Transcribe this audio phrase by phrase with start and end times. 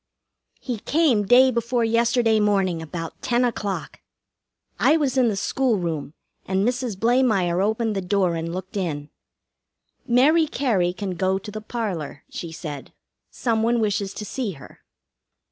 [0.59, 3.99] He came day before yesterday morning about ten o'clock.
[4.79, 6.97] I was in the school room, and Mrs.
[6.97, 9.11] Blamire opened the door and looked in.
[10.07, 12.93] "Mary Cary can go to the parlor," she said.
[13.29, 14.79] "Some one wishes to see her."